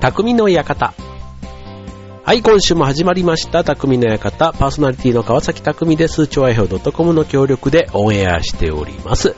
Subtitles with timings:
[0.00, 0.94] 匠の館。
[2.22, 4.52] はい、今週も始まりました、匠の館。
[4.52, 6.28] パーソナリティの川崎匠です。
[6.28, 9.34] 超愛表 .com の協力でオンエアしております。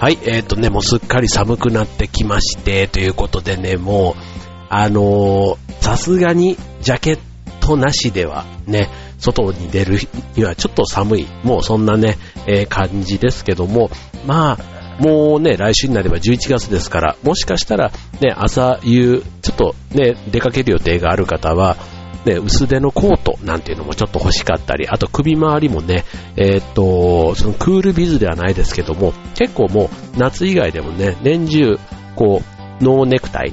[0.00, 4.22] はい、えっ、ー、とね、もうすっかり寒くなってきまして、ということでね、もう、
[4.68, 7.18] あのさすがにジャケッ
[7.60, 10.00] トなしではね、外に出る
[10.34, 13.88] にはちょっと寒い、もうそんなね、えー感じですけども、
[14.26, 21.76] まあ、もうね、来週になれば11月ですから、もしかしたらね、朝夕、ちょっとね、出かける予定がある方は、
[22.24, 26.04] ね、薄手のコートなんていうのもちょっと欲しかったり、あと首周りもね、
[26.36, 31.78] えーっと、そのクールビズではないですけども、結構もう夏以外でもね、年中、
[32.14, 32.42] こ
[32.80, 33.52] う、ノーネクタイ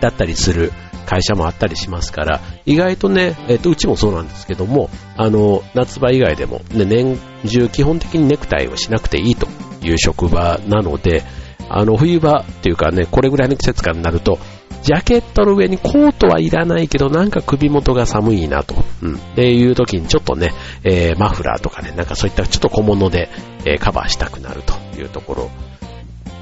[0.00, 0.72] だったりする
[1.06, 9.46] 会社もあったりしますから、意外とね、えっと、うちもそうなんですけども、あの、夏場以外でも、ね、年中基本的にネクタイをしなくていいと
[9.82, 11.24] いう職場なので、
[11.68, 14.38] あの、冬場っていうかね、これぐらいの季節感になると、
[14.82, 18.74] ジャケットの上にコートはいらないけど、なんか首元が寒いなと。
[19.02, 19.16] うん。
[19.16, 20.52] っていう時にちょっとね、
[20.84, 23.28] えーマフラーとかね、なんかそういったちょっと小物で、
[23.64, 25.50] えーカバーしたくなるというところ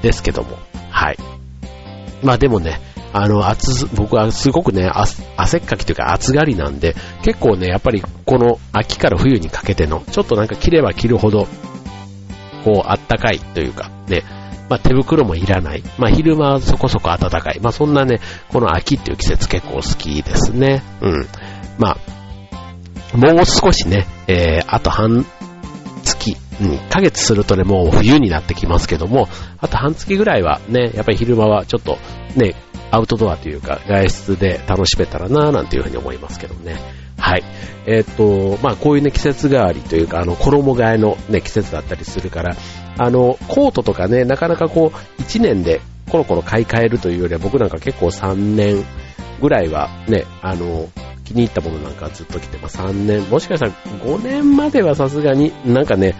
[0.01, 0.57] ですけども。
[0.91, 1.17] はい。
[2.23, 2.79] まあでもね、
[3.13, 4.89] あの、暑、僕はすごくね、
[5.35, 11.47] 汗っかきというか暑がりなんで、結構ね、やっぱりこの秋から冬にかけての、ちょっとなんか着れば着るほど、
[12.67, 14.23] こう、あったかいというか、ね、
[14.69, 15.83] まあ手袋もいらない。
[15.97, 17.61] まあ昼間はそこそこ暖かい。
[17.61, 20.83] まあそんなね、この秋っていう季節結構好きですね。
[21.01, 21.27] うん。
[21.77, 21.95] ま
[23.13, 25.25] あ、もう少しね、えー、あと半
[26.03, 31.97] 月、うん、1ヶ月するとね、もう冬になってきますけども、あと半月ぐらいはね、やっぱり昼間はちょっと
[32.35, 32.55] ね、
[32.91, 37.06] アウトドアというか外出で楽しめたらなぁなんていうふうに思いますけどね。
[37.17, 37.43] はい。
[37.85, 42.55] えーっと、まあこういうね、季節替わりというか、あの、衣替えのね、季節だったりするから、
[42.97, 48.83] あの、コートとかね、なかなかこう、1年でコロコロ買い替えるというよりは、僕なんか結構3年
[49.41, 50.89] ぐらいはね、あの、
[51.23, 56.15] 気に入ったものなんかずっと着て、まあ3年、もしかしたら5年まではさすがに、なんかね、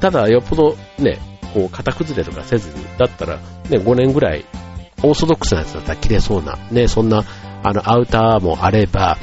[0.00, 1.18] ただよっぽどね、
[1.54, 3.42] こう、型崩れとかせずに、だったらね、
[3.78, 4.44] 5年ぐらい、
[5.02, 7.24] オーソドックスなやつだったら着れそうな、ね、そんな、
[7.62, 9.18] あの、アウターもあれば、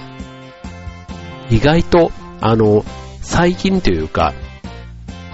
[1.50, 2.12] 意外と、
[2.42, 2.84] あの、
[3.22, 4.34] 最近というか、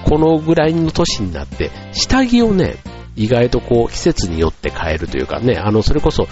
[0.05, 2.75] このぐらいの年になって、下着をね、
[3.15, 6.27] 意外とこう、季節によって変えるというかね、あの、それこそ、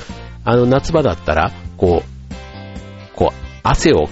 [0.46, 4.08] あの、夏場だったら、こう、こう、汗を、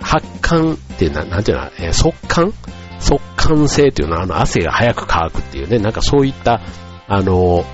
[0.00, 2.52] 発汗っていうのは、なんていうの、えー速乾？
[2.98, 6.60] 速乾性というのは、あの、汗が早く乾くっていうね、なんかそういった、
[7.08, 7.64] あの、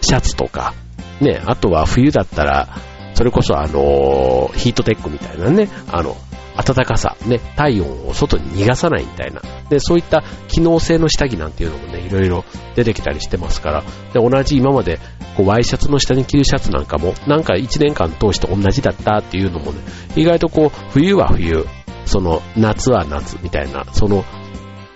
[0.00, 0.74] シャツとか、
[1.20, 2.68] ね、あとは冬だったら、
[3.16, 6.14] それこそあの、ヒートテックみたいなね、あの、
[6.54, 9.40] 暖かさ、ね、体温を外に逃がさないみたいな。
[9.70, 12.44] で、そういった機能性の下着なんていうのもね、いろいろ
[12.74, 15.00] 出てきたりしてますから、で、同じ今まで、
[15.34, 19.80] こう、ワイシャツの下に着るシャツなんかも、なんか1年間通して同じだったっていうのもね、
[20.14, 21.66] 意外とこう、冬は冬、
[22.04, 24.26] その、夏は夏みたいな、その、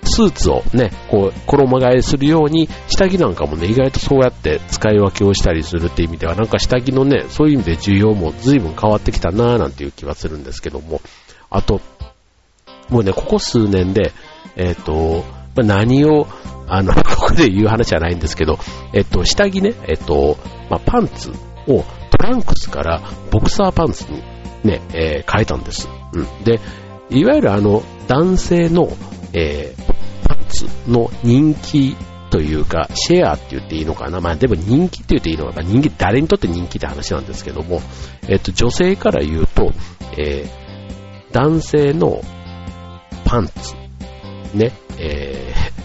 [0.05, 11.01] スーツをね、こう、衣替えするように、下着なんかもね、意外とそうやって使い分けをしたりするっていう意味では、なんか下着のね、そういう意味で需要も随分変わってきたなぁなんていう気はするんですけども、
[11.51, 11.81] あと、
[12.89, 14.13] もうね、ここ数年で、
[14.57, 15.25] えっ、と、
[15.57, 16.27] 何を、
[16.67, 18.59] あの、 ここで言う話じゃないんですけど、
[18.93, 21.31] えっ、と、下着ね、えっ、と、まあ、パンツ
[21.69, 24.23] をトランクスからボクサーパンツに
[24.65, 25.89] ね、え変えたんです。
[26.13, 26.45] うん。
[26.45, 26.61] で、
[27.11, 28.89] いわゆるあの、男性の、
[29.33, 31.97] えーパンツの人気
[32.31, 34.21] というか、シェアって言っていいのかな。
[34.21, 35.63] まあでも人気って言っていいのかな。
[35.63, 37.81] 人気、誰にとって人気って話なんですけども、
[38.29, 39.73] えっと、女性から言うと、
[40.17, 40.61] えー
[41.33, 42.21] 男性の
[43.25, 43.53] パンツ、
[44.57, 45.81] ね、えー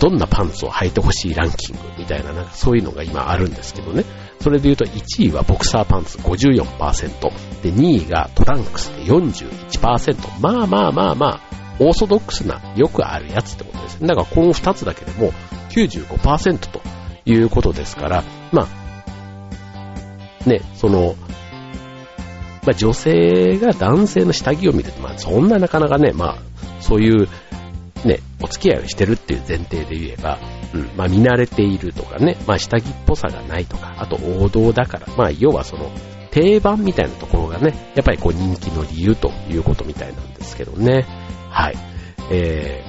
[0.00, 4.04] どんなパンツを履いてほしいランキングみたいな、なんかそういうのが今あるんですけどね。
[4.40, 10.40] それで言うと1位はボクサーパンツ54%、で2位がトランクスで41%。
[10.40, 11.49] まあまあまあまあ、
[11.80, 14.00] オーソドックスなよくあるやつってことです。
[14.00, 15.32] だからこの2つだけでも
[15.70, 16.80] 95%と
[17.24, 18.68] いうことですから、ま
[20.44, 21.16] あ、ね、その、
[22.62, 27.28] まあ女性が男性の下着を見てて、まあそんななかなかね、まあそういう
[28.04, 30.38] ね、お付き合いをしてるっていう前提で言えば、
[30.74, 35.90] うん、まあ見慣れているとかね、まあ下着っぽさがないとか、あと王道だから、まあ要はその
[36.30, 41.06] 定番みたいなところがね、やっぱりこう人気の理由ということみたいなんですけどね。
[41.50, 41.76] はい。
[42.30, 42.82] え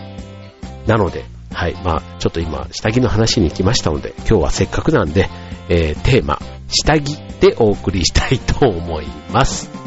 [0.86, 1.76] ー、なので、はい。
[1.84, 5.30] まあちょっと今、下着の話に行きましたので、今日はせっかくなんで、
[5.70, 9.81] えー、テーマ、下着でお送りしたいと思います。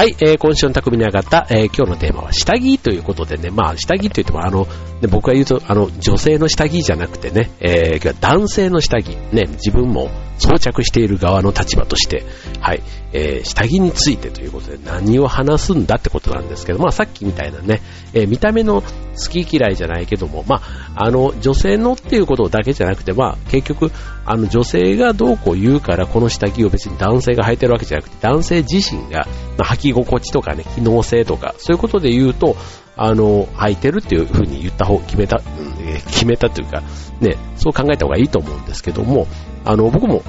[0.00, 4.66] はい、えー、今週の匠に上がった、えー、今日のテーマは下着ということでね、まあ下着といってもあの、
[5.00, 12.24] ね、僕が言うとあの女性の下着じゃなくてね、えー、男性の下着、ね、自分も装着している側の立場として、
[12.60, 12.82] はい、
[13.12, 17.80] えー、下着についてということで何を話すんだってことなんですけど、まあさっきみたいなね、
[18.14, 20.62] えー、見た目の好き嫌いじゃないけども、ま
[20.94, 23.90] あ、あの、女性のっていうことだけじゃなくて、まあ結局、
[24.24, 29.26] あの女性がどうこう言うからこの下着を別に男性が履いてるわけじゃなくて、男性自身が、
[29.58, 32.56] まあ、履き心地とかね、機能性とか、そういうことで言うと、
[33.02, 36.82] あの、履いてるっていう風に言った方、決めた、うん、決めたというか、
[37.20, 39.26] ね、そう考えた方がいいと思うんですけども、
[39.64, 40.22] あの、僕も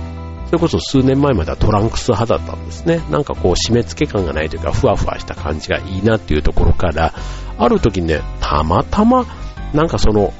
[0.51, 3.01] それこそ数年前まではトランクス派だったんですね。
[3.09, 7.13] なんかこう締め付け感がないというか、ふわふわした感じがいいなっていうところから、
[7.57, 9.25] ある時ね、たまたま、
[9.73, 10.33] なんかその、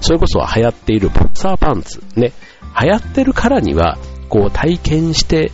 [0.00, 2.32] それこそ流行っているボクサーパンツ、ね、
[2.82, 3.96] 流行ってるからには、
[4.28, 5.52] こう体験して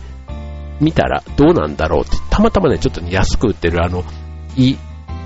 [0.81, 4.03] みたらどうなんだろうって、たまたまね、ちょっと、安く売ってるあの、
[4.57, 4.75] い、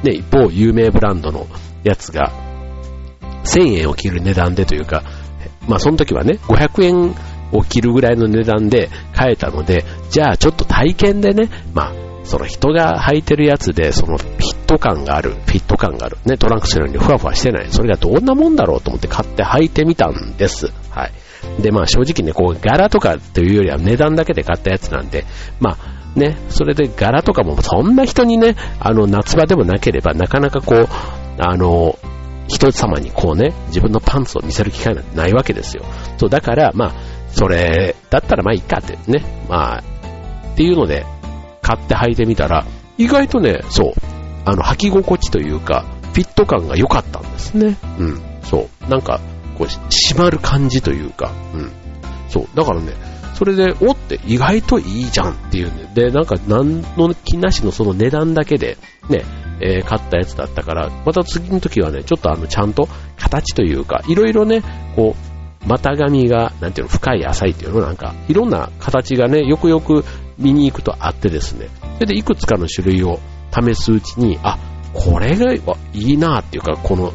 [0.04, 1.48] ね、某有名ブランドの
[1.84, 2.32] やつが、
[3.44, 5.04] 1000円を切る値段でというか、
[5.68, 7.16] まあその時はね、500円
[7.52, 20.68] を切るぐらいの値段で買えたので、じゃあちょっと体験でね、まあ、その人が履いてるやつで、そのフィット感がある、フィット感がある、ね、トランクスのようにふわふわしてない、それがどんなもんだろうと思って買って履いてみたんです。
[20.90, 21.62] はい。
[21.62, 25.24] で、まあ正直ね、こう、柄とかというよりは値段だけで買ったやつなんで、
[25.62, 30.88] まあ、ね、それで柄とかもそんな人にね、あの、夏場でもなければ、なかなかこう、
[31.40, 31.98] あの、
[32.48, 35.84] 人様にこうね、自分のパンツを見せる機会なんてないわけですよ。
[36.18, 36.94] そう、だから、まあ、
[37.30, 39.84] それだったらまあいいかってね、まあ、
[40.54, 41.06] っていうので、
[41.62, 42.66] 買って履いてみたら、
[42.98, 43.94] 意外とね、そう、
[44.46, 47.78] あの、履き心地というか、フィット感が良かったんですね。
[48.00, 48.90] うん、そう。
[48.90, 49.20] なんか、
[49.58, 51.72] こう、締まる感じというか、うん。
[52.30, 52.48] そう。
[52.56, 52.94] だからね、
[53.38, 55.92] それで、おって意外といいじゃんっていうね。
[55.94, 58.80] で、なんか、何の気なしのその値段だけで、
[59.10, 59.24] ね、
[59.62, 64.64] えー、買ったやつだったから、また次の時はね、ちょっとあの、ちゃんと形というか、いろいろね、
[64.96, 70.04] こう、股上が、なんていうの、深い浅いっていうのなんか、いろんな形がね、よくよく
[70.40, 73.20] 見に行くとあってですね、それでいくつかの種類を
[73.54, 74.58] 試すうちに、あ、
[74.94, 75.62] これがい
[75.94, 77.14] いなっていうか、この、っ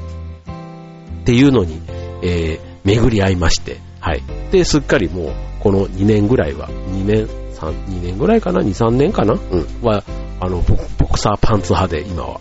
[1.25, 1.81] ていうのに、
[2.23, 4.23] えー、巡り合いまして、はい。
[4.51, 9.35] で、すっかりもう、この2年ぐらいは、2年、3、2年ぐらいかな ?2、3年かな？
[9.35, 9.67] うん。
[9.83, 10.03] は、
[10.41, 12.41] あの、ボクサーパンツ派で今は、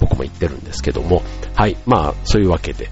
[0.00, 1.22] 僕も言ってるんですけども、
[1.54, 1.76] はい。
[1.86, 2.90] まあ、そういうわけで、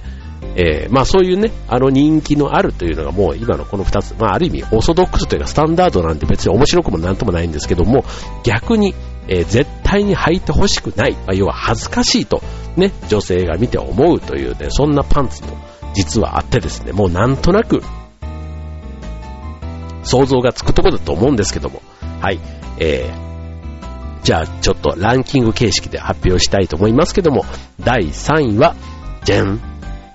[0.55, 8.05] えー、まあそういうね、あの人気のあるというのがもう今のこの2つ、まあある意味オーソドックスというかスタンダードなんて別に面白くもなんともないんですけども、
[8.43, 8.94] 逆に、
[9.29, 12.43] えー、絶対に履いてほしくない、まあ、要は恥ずかしいと、
[12.76, 15.49] ね、女性が見て思うというね、そんなパンツも
[15.94, 17.82] 実はあってですね、もうなんとなく
[20.06, 21.82] 想像がつくところだと思うんですけども、
[22.20, 22.41] はい、
[22.79, 27.44] えー、じゃあちょっとランキング形式で発表したいと思いますけども、
[27.81, 28.75] 第3位は、
[29.25, 29.61] じゃん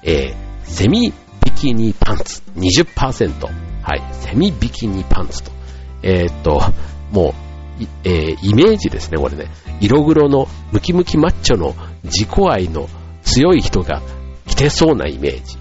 [0.04, 3.48] えー、セミビキニパンツ20%。
[3.84, 5.52] はい、セミビキニパンツと。
[6.04, 6.62] えー、っと、
[7.12, 7.34] も
[7.80, 9.48] う、えー、イメージですね、これね。
[9.80, 12.88] 色黒のムキムキマッチョの自己愛の
[13.24, 14.02] 強い人が
[14.48, 15.58] 着てそうなイメージ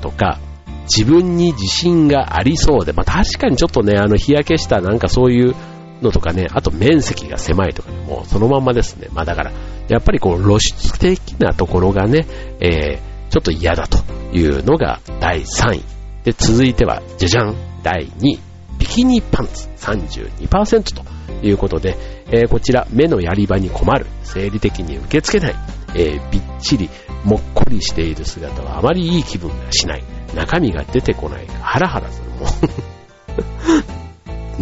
[0.00, 0.38] とか、
[0.82, 5.54] 自分に自信がありそうで、まあ確かにちょっとね、あの日焼けしたなんかそういう
[6.02, 9.08] のとかね、あと面積が狭いとかね、もうそのまんまですね。
[9.12, 9.52] まあだから、
[9.88, 12.26] やっぱりこう露出的なところがね、
[12.60, 13.98] えー、ちょっと嫌だと
[14.36, 15.82] いうのが第3位。
[16.24, 18.38] で、続いては、じゃじゃん、第2位。
[18.78, 21.96] ビキニパンツ32%ということで、
[22.32, 25.54] えー、こちら、目のやり場に困る、生理的に受け付けない、
[25.94, 26.90] えー、びっちり、
[27.24, 32.46] もっこりしている姿はあまりいい気分がしない、中身が出てこない、ハラハラするも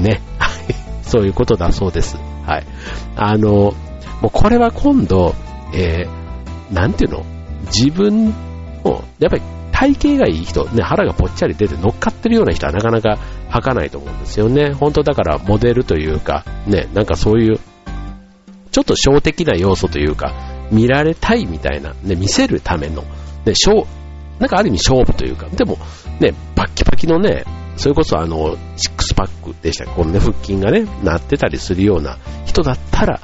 [0.00, 0.03] ん。
[0.03, 0.21] ね。
[1.03, 2.17] そういうことだそうです。
[2.47, 2.67] はい。
[3.17, 3.75] あの、も
[4.25, 5.35] うこれは今度、
[5.75, 7.25] えー、なんていうの？
[7.67, 8.35] 自分
[8.85, 13.19] もう、やっぱり体型がいい人、ね、腹がぽっちゃり出て乗っかってるような人はなかなか
[13.50, 14.73] 履かないと思うんですよね。
[14.73, 17.59] 本当だからモデルというか、ね、なんかそういう、
[18.73, 20.35] ちょっと小的な要素というか、
[20.71, 23.03] 見られたいみたいな、ね、見せるための、
[23.45, 23.87] ね、小、
[24.40, 25.78] なんかある意味勝負というか、でも、
[26.18, 27.44] ね、バッキバキのね、
[27.76, 33.20] それこそあの、シックスパックでしたこのね、腹筋がね、なってたりするような人だったら、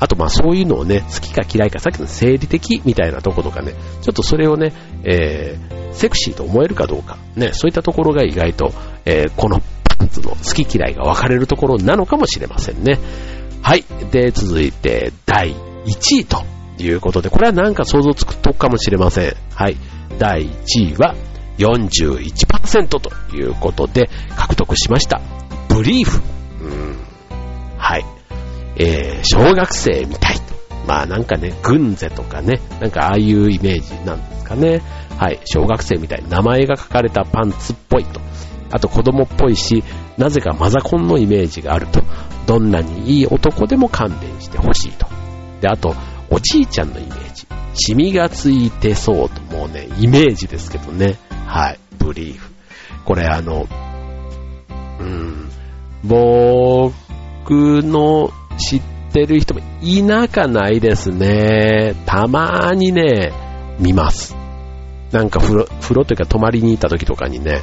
[0.00, 4.72] あとまあそういうのをね、好きか嫌いか、さっきの生理的みたいなとことかね、ちょっとそれをね、
[5.04, 8.72] えー、セクシーと思えるかどうか、ね、そういったところが意外と、
[9.04, 9.60] えー、この
[9.98, 12.98] パンツの好き嫌いが分かれるところなのかもしれませんね。
[13.62, 13.84] はい。
[14.10, 15.54] で、続いて第
[15.86, 19.36] 1位ということで、これはなんか想像つくとかもしれません。
[19.54, 19.76] はい。
[20.18, 21.14] 第1位は
[21.58, 25.20] 41%ということで獲得しました。
[25.68, 26.20] ブリーフ。
[26.60, 26.98] うん。
[27.78, 28.04] はい。
[28.76, 30.36] えー、小学生みたい。
[30.86, 34.82] まあなんかね、軍勢とかね、なんかああいうイメージなんですかね。
[35.16, 36.24] はい、小学生みたい。
[36.28, 38.20] 名前が書かれたパンツっぽいと。
[38.70, 39.84] あと子供っぽいし、
[40.18, 42.02] なぜかマザコンのイメージがあると。
[42.46, 45.06] どんなにいい男でも勘弁してほしいと。
[45.60, 45.94] で、あと、
[46.34, 47.46] おじいちゃんのイメージ。
[47.74, 49.40] シミがついてそうと。
[49.56, 51.16] もうね、イメージですけどね。
[51.46, 52.50] はい、ブリーフ。
[53.04, 53.68] これあの、
[54.98, 55.48] うん、
[56.02, 56.92] 僕
[57.84, 61.94] の知ってる人もいなかないですね。
[62.04, 63.32] たまにね、
[63.78, 64.34] 見ます。
[65.12, 67.62] なんか風呂、風呂というか泊まりに行った時とかにね、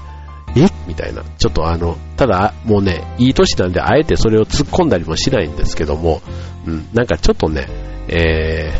[0.56, 0.68] え？
[0.88, 1.24] みたいな。
[1.38, 6.22] ちょっとあの、ただ、もうね、いい年なんで、あえてそれを突っ込んだりもしないんですけども、
[6.66, 7.68] うん、なんかちょっとね、
[8.12, 8.74] え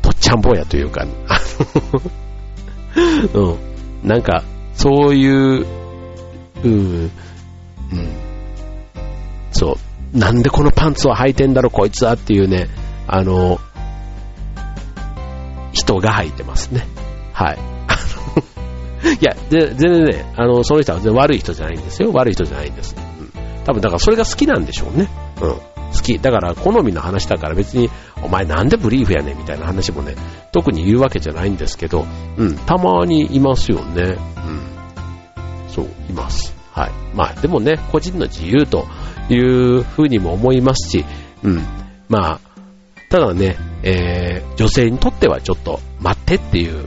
[0.00, 1.06] ー、とっちゃん坊やというか、
[3.34, 3.56] うん、
[4.02, 4.42] なんか、
[4.74, 5.66] そういう、
[6.64, 7.10] うん、うん、
[9.52, 9.76] そ
[10.14, 12.68] う、なんでこのパンツを履いてんだろ、こいつはっていうね、
[13.06, 13.60] あの、
[15.72, 16.86] 人が履いてますね。
[17.32, 17.58] はい。
[19.20, 22.12] いや、全然ね、あの、その人は全然悪い人じゃないんですよ。
[22.12, 22.96] 悪い人じゃないんです。
[22.96, 23.32] うん。
[23.64, 25.08] 多分、だからそれが好きなんでしょうね。
[25.40, 25.79] うん。
[25.94, 26.18] 好き。
[26.18, 27.90] だから、好みの話だから別に、
[28.22, 30.14] お前なんでブリーフやねんみたいな話もね、
[30.52, 32.06] 特に言うわけじゃないんですけど、
[32.36, 34.02] うん、たまにいますよね。
[34.02, 34.60] うん。
[35.68, 36.54] そう、います。
[36.72, 36.90] はい。
[37.14, 38.86] まあ、でもね、個人の自由と
[39.28, 41.04] いうふうにも思いますし、
[41.42, 41.62] うん。
[42.08, 42.40] まあ、
[43.08, 46.86] ただね、えー、女性にとってはちょっと待ってっていう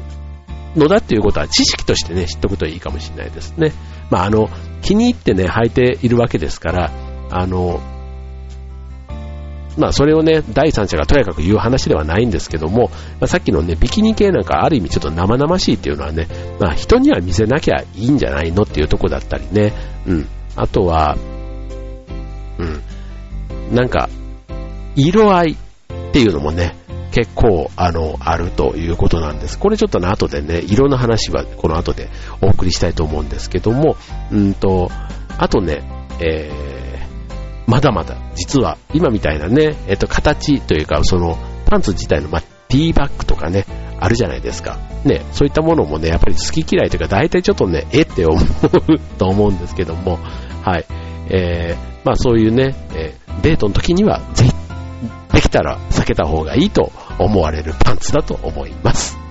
[0.76, 3.74] のだっていうことは知識としてね、知っておくといいかもしれないですね。
[4.10, 4.50] まあ、あの、
[4.82, 6.92] 気に入ってね、履いているわけですから、
[7.30, 7.82] あの、
[9.78, 12.90] まあ、それをね、第三者がとやかく言う話ではないんですけども、
[13.20, 16.28] まあ、さっきのね、ビキニ系なんかある意味ちょっと生々しいっていうのはね、
[16.60, 19.74] まあ、人には見せなきゃいいんじゃないのっていうとこだったりね、
[20.06, 20.28] うん。
[20.56, 21.18] あとは、
[22.60, 23.76] うん。
[23.76, 24.10] なんか、
[24.96, 25.58] 色合いっ
[26.12, 26.76] ていうのもね、
[27.12, 29.58] 結構、あの、あるということなんです。
[29.58, 32.10] これちょっとね、後でね、色の話はこの後で
[32.42, 33.96] お送りしたいと思うんですけども、
[34.32, 34.90] うんと、
[35.38, 35.84] あとね、
[36.20, 36.73] えー、
[37.68, 43.66] まだまだ、実は、今みたいなね、えっと、形というか、その、パンツ自体の、ま、ティーバッグとかね、
[44.00, 44.78] あるじゃないですか。
[45.06, 50.20] ね、そういったものもね、やっぱり好き嫌いというか、大体ちょっとね、えって思う と思うんですけども、
[50.64, 50.86] はい。
[51.30, 54.54] えー、まあそういうね、えー、デートの時には、ぜひ、
[55.34, 59.23] できたら避けた方がいいと思われるパンツだと思います。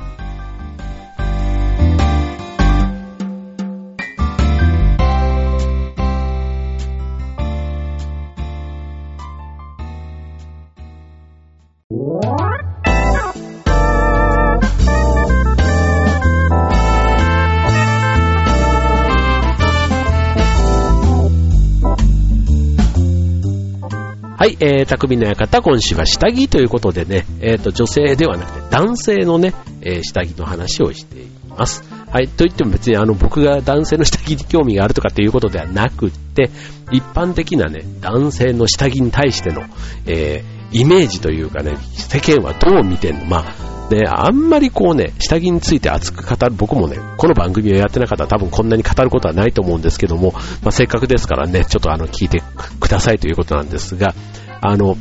[24.43, 31.85] はい、えー、匠の館、今週は下着ということでね、えっ、ー、と、女性ではなくて男性のね、えー、下着の話をしています。
[32.11, 36.51] はい、といっても別にあの、僕が男性の下着に興味があるとかっていうことではなくって、
[36.91, 39.63] 一般的なね、男性の下着に対しての、
[40.07, 43.27] えー、イメージというかね、世間はどう見てんの？
[43.27, 52.43] まあ、ね、あんまりこうね、下着について熱く語る、僕もね、この番組をやってなかったら多分こんなに語ることはないと思うんですけども、まあ、せっかくですからね、ちょっとあの、聞いて
[52.81, 54.15] くださいということなんですが、
[54.61, 54.97] あの、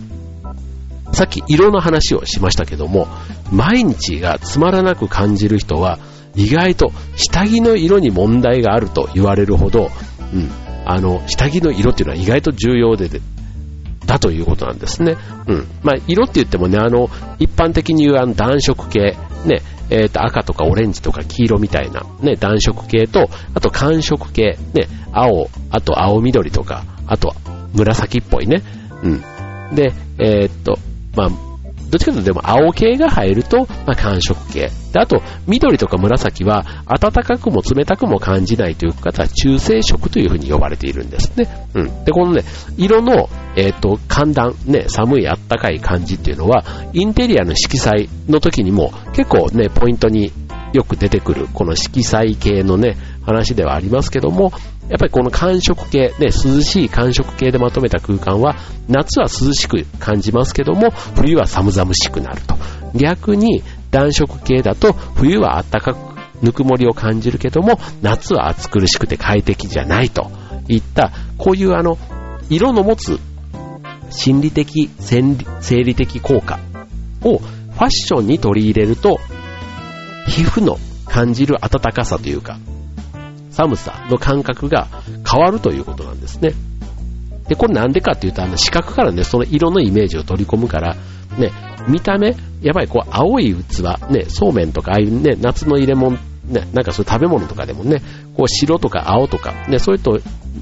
[1.14, 3.08] さっき色の話をしましたけども、
[3.52, 6.00] 毎日がつまらなく感じる人は、
[6.36, 9.90] 意外と下着の色に問題があると言われるほど、
[10.34, 10.50] うん、
[10.86, 13.10] あの、下着の色っていうのは意外と重要で、
[14.06, 15.18] だということなんですね。
[15.48, 15.68] うん。
[15.84, 27.36] まあ、色って言ってもね、あの、一般的に言うあの暖色系、ね、えっ、ー、と、赤とかオレンジとか黄色みたいな、ね、暖色系と、あと寒色系、ね、青、あと青緑とか、あと
[27.74, 28.64] 紫っぽいね、
[29.04, 29.76] うん。
[29.76, 30.78] で、えー、っと、
[31.16, 31.51] まあ、
[31.92, 34.72] どっちかというとでも青系が入ると、まあ、寒色系。
[34.94, 41.50] で、あと、緑とか紫は暖かくも冷たくも感じないという方は中性色というふうに呼ばれているんですね。
[41.74, 42.06] うん。
[42.06, 42.44] で、このね、
[42.78, 50.32] 色の、えっ、と、寒暖、ね、寒い暖かい感じっていうのは、インテリアの色彩の時にも結構ね、ポイントに
[50.74, 52.96] よく出てくる、この色彩系のね、
[53.26, 54.54] 話ではありますけども、
[54.92, 58.58] やっぱりこの寒色系、ね、涼しい寒色系でまとめた空間は、
[58.90, 62.58] 夏は涼しく感じますけども、冬は寒々しくなると。
[62.94, 65.98] 逆に、暖色系だと、冬は暖かく、
[66.42, 70.30] ぬくもりを感じるけども、夏は暑苦しくて快適じゃないと
[70.68, 71.98] いった、こういうあの、
[72.50, 73.18] 色の持つ
[74.10, 76.60] 心理的、生理的効果
[77.24, 79.22] をファッションに取り入れると、
[80.28, 82.60] 皮膚の感じる暖かさというか、
[83.52, 84.88] 寒さの感覚が
[85.30, 86.54] 変わるということなんですね。
[87.48, 90.96] で、これなんでかっていうと、あの、視覚からね、その色のイメージを取り込むから、
[91.38, 91.52] ね、
[91.88, 98.02] 見た目、やっぱりこう、青い器、ね、そうめんとか、ああいうね、夏の入れ物、ね、なんかそういう食べ物とかでもね、
[98.36, 100.20] こう、白とか青とか、ね、そういうと、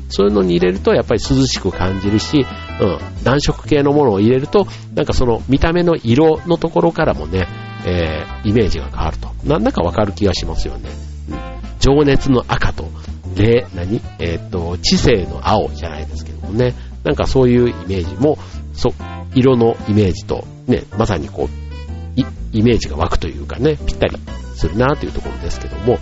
[0.09, 2.45] そういうのに入れると、やっぱり涼しく感じるし、
[2.81, 7.47] うん、暖色系のものを入れると、なんかその見た目の色のところからもね、
[7.85, 9.29] えー、イメージが変わると。
[9.43, 10.89] なんだかわかる気がしますよね。
[11.29, 12.89] うん、情熱の赤と、
[13.35, 14.01] 霊、何？
[14.19, 16.73] えー、っと、知性の青じゃないですけどもね。
[17.03, 18.37] なんかそういうイメージも、
[18.73, 18.93] そ、
[19.33, 22.19] 色のイメージと、ね、まさにこう、
[22.51, 24.17] イメージが湧くというかね、ぴったり
[24.55, 25.99] するなというところですけども、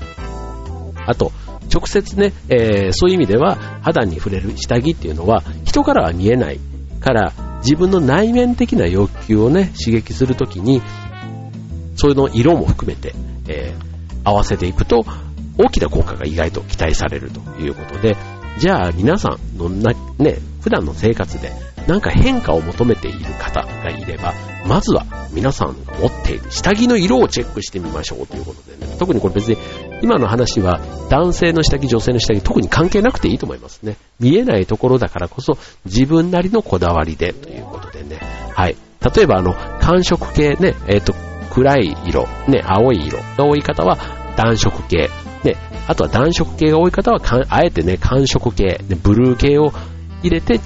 [1.06, 1.32] あと、
[1.74, 6.60] 直接ね、えー、そういう意味では肌に触れる下着っていうのは人からは見えない
[7.02, 10.82] から自分の内面的な欲求をね、刺激するときに
[11.96, 13.14] そういうの色も含めて、
[13.50, 15.06] えー、合わせていくと、
[15.58, 18.16] 大きな効果が意外と期待されるということで、
[18.58, 21.52] じゃあ皆さんのな、ね、普段の生活で
[21.88, 24.34] なんか変化を求めている方がいれば、
[24.66, 29.58] まずは皆さんが持っている下着の色をチェックしてみましょうということでね、特にこれ別に
[30.02, 33.96] 今の話は男性の下着、女性の下着特に関係なくていいと思いますね。
[34.20, 38.20] 見えないところだからこそ自分なりのこだわりでということでね、
[38.54, 38.76] はい。
[39.16, 41.14] 例えばあの、寒色系ね、えっ、ー、と、
[41.54, 43.98] 暗い色、ね、青い色が多い方は
[44.36, 45.10] 暖色系、
[45.44, 45.56] ね、
[45.88, 49.72] あとは暖色系が多い方はあえてね、寒色系、ブルー系を
[50.24, 50.64] 入れてチ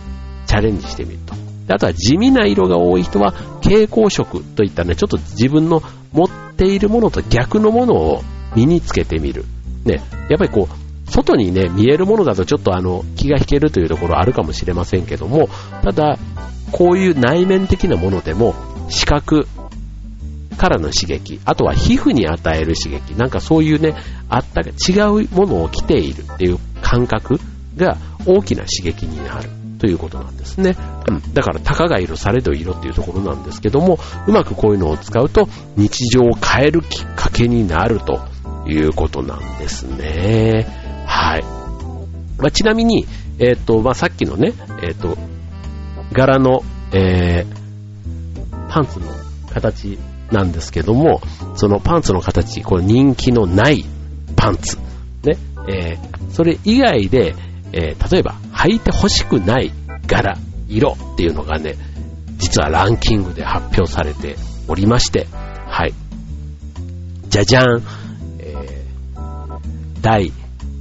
[0.55, 1.35] ャレンジしてみると。
[1.73, 8.23] あとは地味な色が多い人は蛍光色といったね、ちょっと自分の持っているものと逆のものを
[8.55, 9.45] 身につけてみる。
[9.85, 15.49] ね、やっぱりこう、外にね、見えるものだとちょっとあの、気が引けるというところあるかもしれませんけども、
[15.83, 16.17] ただ、
[16.71, 18.55] こういう内面的なものでも、
[18.89, 19.47] 視覚、
[20.57, 23.95] からの刺激、あとは皮膚に与える刺激、なんかそういうね、
[24.29, 27.39] あった違うものを着ているっていう感覚
[27.75, 29.49] が大きな刺激になる
[29.79, 30.75] ということなんですね。
[31.09, 33.97] うん、だから、たかが色されど色っていうところなんですけども、
[34.27, 38.19] うまくこういうのを使うと日常を変えるきっかけになると
[38.67, 40.67] いうことなんですね。
[41.07, 41.43] はい。
[42.37, 43.07] まあ、ちなみに、
[43.39, 45.17] えっ、ー、と、まあ、さっきのね、えっ、ー、と、
[46.13, 46.61] 柄の、
[46.93, 49.07] えー、パンツの
[49.51, 49.97] 形
[50.31, 51.21] なんですけども、
[51.55, 53.85] そのパンツの形、これ人気のない
[54.35, 54.77] パンツ。
[55.23, 55.37] ね。
[55.67, 57.35] えー、それ以外で、
[57.73, 59.71] えー、例えば履いて欲しくない
[60.07, 61.75] 柄、色っていうのがね、
[62.37, 64.35] 実はランキングで発表されて
[64.67, 65.27] おりまして、
[65.67, 65.93] はい。
[67.29, 67.83] じゃじゃん、
[68.39, 69.59] えー、
[70.01, 70.31] 第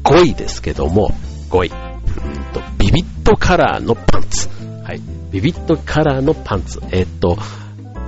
[0.05, 1.11] 5位ですけども、
[1.51, 1.71] 5位。
[1.71, 4.49] うんと、ビビットカラーのパンツ。
[4.83, 5.01] はい。
[5.31, 6.81] ビビットカラーのパンツ。
[6.91, 7.39] えー、っと、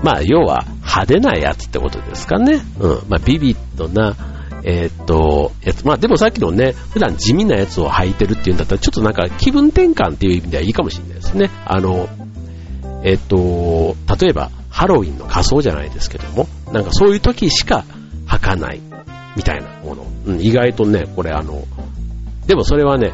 [0.02, 2.60] まあ、要は派手なやつってことですかね。
[2.78, 2.90] うん。
[3.08, 4.16] まあ、ビビッドな、
[4.64, 5.84] えー、っと、やつ。
[5.84, 11.50] まあ、でもさっきのね、普段地味なやつを履いてるっていうんだったら、ちょっとなんか気分転換っていう意味ではいいかもしれないですね。
[11.66, 12.08] あの、
[13.04, 17.84] えー、っと、例えば、ハロウィンの仮装じゃないですけども、なんかそういう時しか
[18.26, 18.80] 履かない
[19.36, 20.06] みたいなもの。
[20.26, 21.62] うん、意外とね、これあの、
[22.46, 23.12] でもそれはね、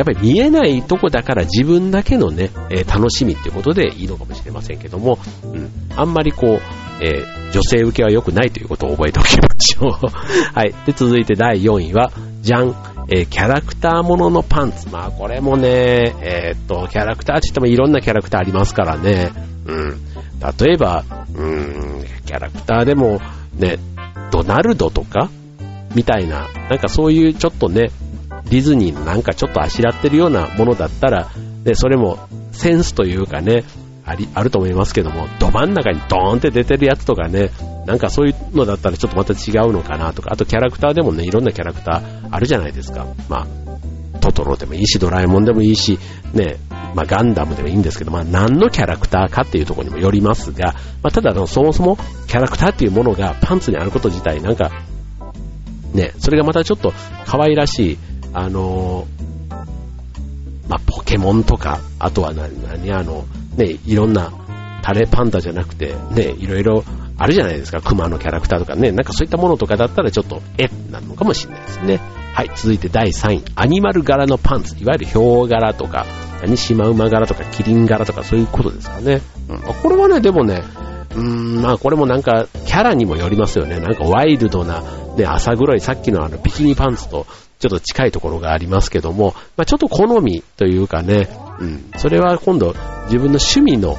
[0.00, 9.90] やっぱり見えないとこだから自分だけのね、えー、楽しみっていうことでいいのかもしれませんけども、うん、あんまりこう、えー、女性受けは良くないということを覚えておきましょう。
[10.58, 10.74] はい。
[10.86, 12.74] で、続いて第4位は、じゃん、
[13.10, 14.88] えー、キャラクターもののパンツ。
[14.90, 19.32] まあ、これもね、えっと、キャラクターって言ってもいろんなキャラクターありますからね。
[19.66, 20.00] うん。
[20.58, 23.20] 例えば、うん、キャラクターでも、
[23.54, 23.78] ね、
[24.30, 25.28] ドナルドとか？
[25.94, 27.90] みたいな、なんかそういうちょっとね、
[28.44, 31.28] ディズニーのなんかちょっとあしらってるようなものだったら、
[31.64, 32.18] で、それも
[32.52, 33.64] センスというかね、
[34.04, 37.50] あり、あると思いますけども、ど真ん中にドーンって出てるやつとかね、
[37.86, 43.06] なんかそういうのだったらちょっとまた違うのかなとか、あとキャラクターでもね、いろんなキャラクターあるじゃないですか。
[43.28, 45.98] まあ、トトロでもいいし、ドラえもんでもいいし、
[46.34, 46.56] ね、
[46.94, 54.70] まあガンダムでもいいんですけど、まあ何のキャラクターかっていうところにもよりますが、まあただのそもそもキャラクターっていうものがパンツにあること自体なんか、
[55.94, 56.92] ね、それがまたちょっと
[57.26, 57.98] 可愛らしい、
[58.32, 59.06] あの、
[60.68, 63.24] まあ、ポケモンとか、あとは何、何、あの、
[63.56, 64.32] ね、いろんな、
[64.82, 66.84] タレパンダじゃなくて、ね、いろいろ
[67.18, 72.00] あるじゃないですか、クマのキャラクターとかね、なんかそういったものとかだったらちょっと、えなのかもしれないですね。
[72.32, 76.06] はい、続いて第3位、アニマル柄のパンツ、いわゆるヒョウ柄とか、
[76.40, 79.20] 何、シマウマ柄とか、キリン柄とか、そういうことですかね。
[79.48, 80.62] うん、これはね、でもね、
[81.14, 83.80] うーん、まあこれもなんか、キャラにもよりますよね。
[83.80, 84.82] なんかワイルドな、
[85.16, 87.26] ね、朝黒いさっきのあのビキニパンツと
[87.60, 91.28] ちょっと近いところがありますけども、まあ、ちょっと好みというかね、
[91.60, 93.96] うん、それは今度自分の趣味の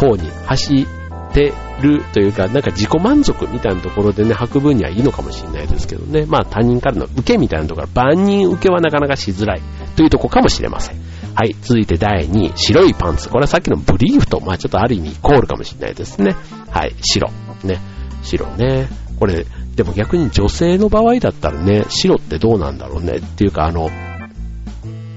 [0.00, 0.86] 方に走
[1.30, 9.62] ってるというか、なんか自己満足みたいなところでね、履く分にはいいのかもしれないですけどね、まあ他人からの受けみたいなところ、万人受けはなかなかしづらい
[9.94, 10.96] というとこかもしれません。
[11.34, 13.28] はい、続いて第2位、白いパンツ。
[13.28, 16.34] これはさっきのブリーフと、まあちょっとある意味イコールかもしれないですね。
[16.70, 17.30] はい、白。
[17.64, 17.80] ね、
[18.22, 18.88] 白ね。
[19.18, 19.46] これ、
[19.76, 23.18] でも逆に女性の場合だったらね、白ってどうなんだろうね。
[23.18, 23.90] っていうか、あの、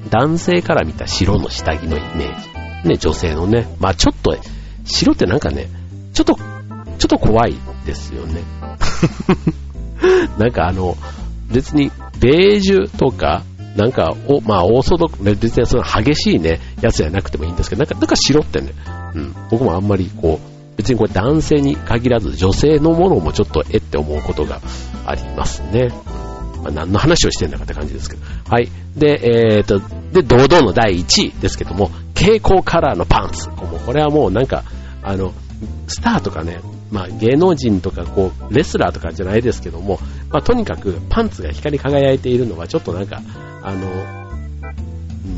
[0.10, 2.41] 男性から見た白の下着のイメー
[2.84, 2.89] ジ。
[2.89, 3.68] ね、女性のね。
[3.80, 4.38] まあちょっと、
[4.86, 5.68] 白ってなんかね、
[6.13, 8.41] ちょっと、ちょっと怖いですよね。
[10.38, 10.96] なんかあの、
[11.52, 13.44] 別にベージュとか、
[13.76, 18.72] なんか、お、まあ、オーソドック、別にその激しいね、やつじゃなくてもいいんですけど、なんか、なんか白ってね、
[19.13, 24.61] うん、僕もあんまりこう、別にこれ男性に限らず女性のものもちょっとえって思うことが
[25.05, 25.89] ありますね。
[26.63, 28.23] まあ、何の話をしてんだかって感じですけど。
[28.49, 28.69] はい。
[28.95, 29.79] で、えー、と、
[30.11, 33.49] で、堂々の第1位ですけども、蛍光カラーのパンツ。
[33.49, 34.63] これはもうなんか、
[35.03, 35.33] あの、
[35.88, 36.59] スターとかね、
[36.91, 43.21] まあ、芸能人とかこうレスラーとかじゃないですけども、まあ、とにかくパンツが光り輝いているのはちょっとなんか、
[43.61, 43.89] あの、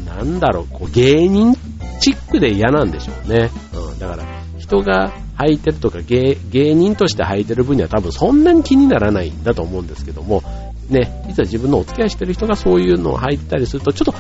[0.06, 1.56] なんだろう、こう芸人
[2.00, 3.50] チックで嫌なんでしょうね。
[3.74, 4.24] うん、だから
[4.68, 10.44] 人が履いてるとか芸芸人として履いてる分には多分そんなに気にならないんだと思うんですけども、
[10.90, 14.14] ね、実は自分のお付き合いしてる人がそういうのを履いてたりするとちょっと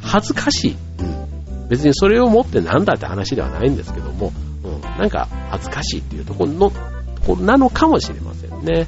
[0.00, 0.76] 恥ずかしい。
[1.00, 4.32] うん、別にそれを持ってなんだって話ではないんですけども、
[4.64, 6.76] うん、なんか恥ずかしいっていうところの、と
[7.26, 8.86] ころなのかもしれませんね。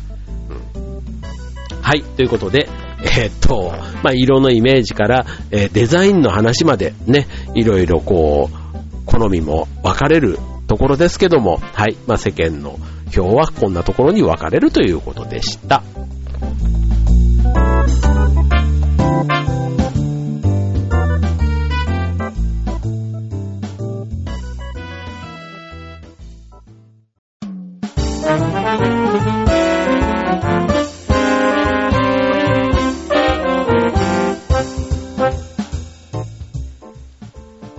[0.74, 2.68] うん、はい、ということで、
[3.02, 8.56] え、っと、まあ、色のイメージから、えー、デザインの話までね、いろいろこう、
[9.04, 12.78] 好みも分かれるところですけども、はい、まあ、世間の
[13.12, 15.82] 票はこんなところに分かれるということでした。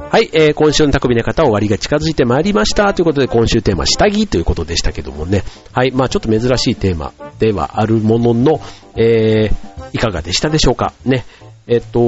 [0.10, 2.94] はい、えー、今週の匠の方終わりが近づいてまいりました。
[2.94, 5.44] ということで、今週テーマ、下着ということでしたけどもね。
[5.74, 8.62] はい、まあちょっと珍しいテーマではあるものの、
[8.96, 10.94] えー、いかがでしたでしょうか。
[11.04, 11.26] ね。
[11.68, 12.00] えっと、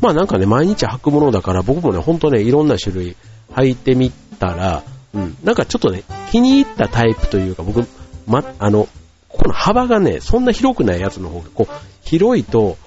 [0.00, 3.16] まあなんかね、毎日履くものだから、僕もね、ほんとね、いろんな種類
[3.52, 4.82] 履いてみたら、
[5.12, 7.86] うん、なんかちょっとね、気に入ったタイプというか、僕、
[8.26, 8.88] ま、あの、
[9.28, 12.78] ここの幅がね、そんな広くないやつの方が、こう、広いと、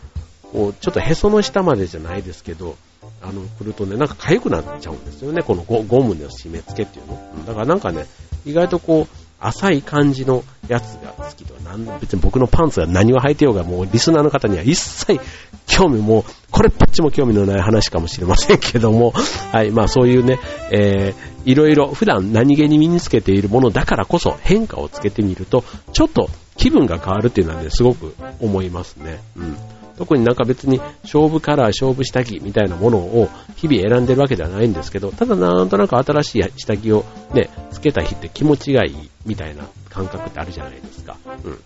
[0.51, 2.75] こう、ちょっとへその下までじゃないですけど、
[3.21, 7.45] あの、来るとね、なんか痒くなっちゃうんですよね、このゴムの締め付けっていうの。
[7.45, 8.05] だからなんかね、
[8.45, 15.19] 意外とこう、浅い感じのやつが好きとか、なん別に僕のパンツが何を履いてようが、もうリスナーの方には一切
[15.65, 19.13] 興味も、これっぽっちも興味のない話かもしれませんけども、
[19.53, 20.39] はい、まあそういうね、
[20.71, 29.21] えー、いろいろ普段何気に身につけているものだからこそ変化をつけてみると、ちょっと気分が変わるっていうのはね、すごく思いますね。
[29.38, 29.55] うん。
[29.99, 41.17] 特になんか別に勝負カラー、勝負下着みたいなものを日々選んでるわけではないんですけど、ただなんとなく新しい下着をね、つけた日って気持ちがいいみたいな感覚ってあるじゃないですか。
[41.43, 41.59] うん。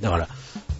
[0.00, 0.28] だから、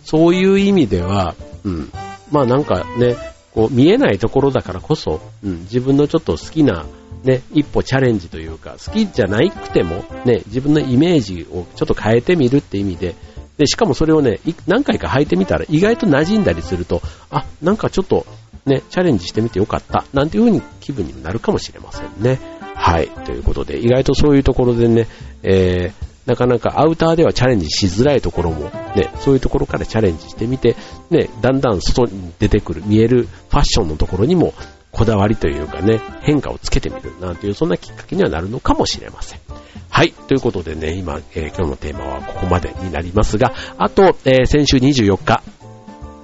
[0.05, 1.91] そういう意味では、うん。
[2.31, 3.17] まあなんかね、
[3.53, 6.87] こう見えないところだからこそ、うん、自分のちょっと好きな
[7.25, 13.17] ね、一歩チャレンジというか、好きじゃなくても、ね、自分のイメージをちょっと変えてみるって意味で、
[13.59, 18.27] で、しかもそれをね、何回か履いてみたら意外と馴染んだりすると、あ、なんかちょっと
[18.67, 22.39] ね、チャレンジしてみてよかった、なんていう風に気分になるかもしれませんね。
[22.75, 23.09] はい。
[23.09, 25.07] ということで、意外とそういうところでね、
[25.43, 30.77] えー、なかなかアウターではチャレンジしづらいところも、ね、そういうところからチャレンジしてみて、
[31.11, 34.53] ね、だんだん外に出てくる、見えるファッションのところにも、
[34.93, 39.41] こだわりというかね、変化をつけてみるなんていう、そんなきっかけにはなるのかもしれません。
[39.91, 40.13] はい。
[40.13, 45.43] ということでね、今、えー、今日のテーマはここまでになりますが、あと、えー、先週24日、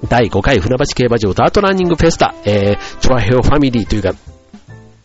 [0.09, 4.15] 第5回船橋競馬場ダートランニングフェスタ、えー、チョアヘオファミリーというか、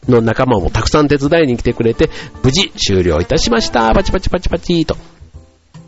[0.08, 2.10] の仲間もたくさん手伝いに来てくれて、
[2.43, 3.91] 無事終了いたしました。
[3.93, 4.96] パチパチパチパチと。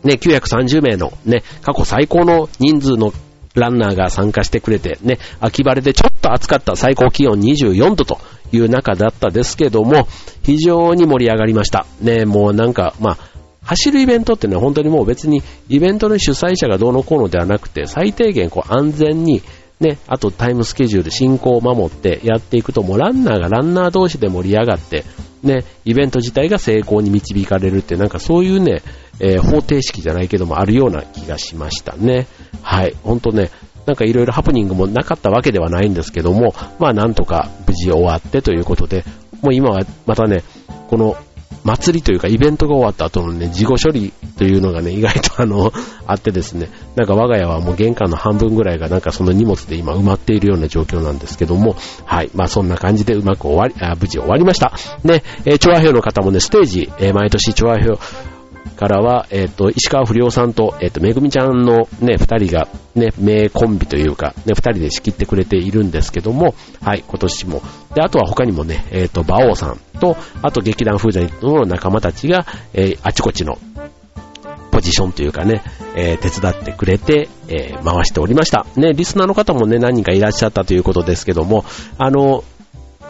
[0.04, 3.12] ね、930名のね、過去最高の人数の
[3.54, 8.18] ランナーが参加してくれて、ね、秋晴れでちょっと暑かった最高気温24度と
[8.52, 10.06] いう中だったですけども、
[10.42, 11.86] 非常に盛り上がりました。
[12.00, 13.18] ね、もうなんか、まあ、
[13.62, 19.42] 走るイベントってのは本当にもう別にイベントの主催者がどうのこうのではなくて、最低限こう安全に、
[19.80, 25.04] ね、あとタイムスケジュール、進行を守ってやっていくと、もうランナーがランナー同士で盛り上がって、
[25.42, 28.82] ね、イベント自体が成功に導かれるって、なんかそういうね、
[29.20, 32.26] えー、方程式じゃないけどもあるような気がしましたね。
[32.70, 33.50] はい、ほんとね、
[33.84, 39.04] なんかいろいろハプニングもなかったわけではないんですけども、まあなんとか無事終わってということで、
[39.42, 40.44] もう今はまたね、
[40.88, 41.16] この
[41.64, 45.72] 祭りというかイベントが終わった後のね、事後処理というのがね、意外とあの、
[46.06, 52.30] あってですね、なんか我が家はもう玄関の半分ぐらいがなんかその荷物で今埋まっているような状況なんですけども、はい。
[52.36, 54.72] まあそんな感じでうまく終わり、あ無事終わりました。
[55.02, 57.98] ね、えー、調和表の方もね、ステージ、えー、毎年調和表、
[58.76, 67.62] からは、え、ー、と、石川不良さんと、え、ー、と、めぐみちゃんのね、二人が、ね、名コンビというか、ね、二人で仕切ってくれているんですけども、はい、今年も。
[67.94, 73.58] で、あとは他にもね、えっ、ー、と、馬王さんと、あと劇団風邪の仲間たちが、えあちこちの
[74.70, 75.62] ポジションというかね、
[75.94, 78.66] えー、手伝ってくれて、えー、回しておりました。
[78.76, 81.64] ね、リスナーの方もね、何人かいらっしゃったということですけども、
[81.98, 82.44] あの、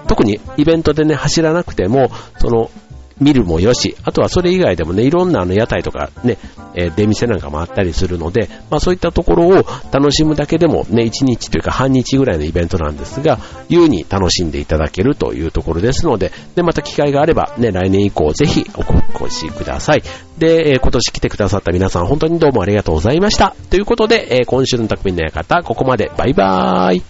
[0.09, 2.71] 特にイベントでね、走らなくても、その、
[3.21, 6.39] 見るもよし、あとはそれ以外でもね、いろんなあの屋台とかね、
[6.75, 20.03] えー、出店なんかもあったりするので、まあそういったところを楽しむだけでもね、1日というか半日ぐらいのイベントなんですが、優に楽しんでいただけるというところですので、で、また機会があればね、来年以降ぜひお越しください。
[20.39, 23.55] で、えー、今年来てくださった皆さん本当にどうもありがとうございました。
[23.71, 26.11] ということで、えー、今週の匠の館、ここまで。
[26.17, 27.03] バイバーイ。